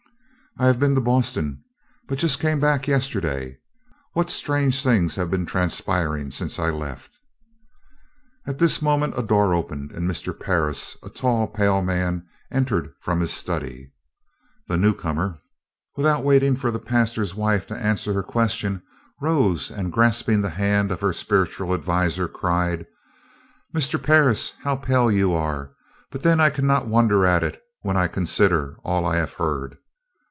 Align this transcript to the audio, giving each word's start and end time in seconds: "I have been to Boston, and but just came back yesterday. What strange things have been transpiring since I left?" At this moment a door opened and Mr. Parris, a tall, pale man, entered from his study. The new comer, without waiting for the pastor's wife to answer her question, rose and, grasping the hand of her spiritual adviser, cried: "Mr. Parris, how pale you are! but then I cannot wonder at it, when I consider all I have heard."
"I 0.57 0.65
have 0.65 0.81
been 0.81 0.95
to 0.95 1.01
Boston, 1.01 1.45
and 1.45 1.63
but 2.09 2.17
just 2.17 2.41
came 2.41 2.59
back 2.59 2.85
yesterday. 2.85 3.57
What 4.11 4.29
strange 4.29 4.83
things 4.83 5.15
have 5.15 5.31
been 5.31 5.45
transpiring 5.45 6.29
since 6.31 6.59
I 6.59 6.69
left?" 6.69 7.17
At 8.45 8.59
this 8.59 8.81
moment 8.81 9.17
a 9.17 9.23
door 9.23 9.55
opened 9.55 9.91
and 9.93 10.09
Mr. 10.11 10.37
Parris, 10.37 10.97
a 11.01 11.09
tall, 11.09 11.47
pale 11.47 11.81
man, 11.81 12.27
entered 12.51 12.93
from 12.99 13.21
his 13.21 13.31
study. 13.31 13.93
The 14.67 14.75
new 14.75 14.93
comer, 14.93 15.39
without 15.95 16.25
waiting 16.25 16.57
for 16.57 16.69
the 16.69 16.79
pastor's 16.79 17.33
wife 17.33 17.65
to 17.67 17.75
answer 17.81 18.11
her 18.11 18.21
question, 18.21 18.83
rose 19.21 19.71
and, 19.71 19.89
grasping 19.93 20.41
the 20.41 20.49
hand 20.49 20.91
of 20.91 20.99
her 20.99 21.13
spiritual 21.13 21.73
adviser, 21.73 22.27
cried: 22.27 22.85
"Mr. 23.73 24.03
Parris, 24.03 24.53
how 24.65 24.75
pale 24.75 25.09
you 25.09 25.31
are! 25.33 25.71
but 26.11 26.23
then 26.23 26.41
I 26.41 26.49
cannot 26.49 26.87
wonder 26.87 27.25
at 27.25 27.41
it, 27.41 27.63
when 27.83 27.95
I 27.95 28.09
consider 28.09 28.75
all 28.83 29.05
I 29.05 29.15
have 29.15 29.35
heard." 29.35 29.77